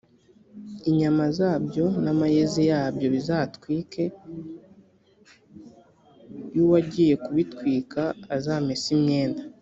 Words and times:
inyama 0.89 1.23
zabyo 1.37 1.85
n 2.03 2.05
amayezi 2.13 2.61
yabyo 2.71 3.07
bazabitwike 3.15 4.03
y 6.55 6.57
uwagiye 6.65 7.13
kubitwika 7.23 8.01
azamese 8.35 8.87
imyenda 8.97 9.41